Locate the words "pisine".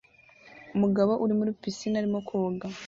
1.61-1.95